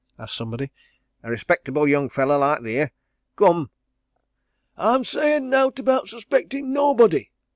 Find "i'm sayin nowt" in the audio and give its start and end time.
4.75-5.77